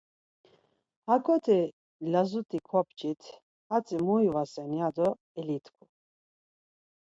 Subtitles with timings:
[1.13, 1.57] Akoti
[2.11, 3.21] lazut̆i kopçit
[3.69, 5.07] hatzi mu ivasen ya do
[5.39, 5.83] elitku.